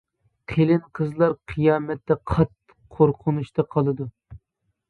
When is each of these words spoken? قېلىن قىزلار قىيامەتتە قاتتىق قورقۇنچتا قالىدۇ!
قېلىن 0.53 0.79
قىزلار 0.99 1.35
قىيامەتتە 1.53 2.19
قاتتىق 2.33 2.77
قورقۇنچتا 2.97 3.67
قالىدۇ! 3.77 4.09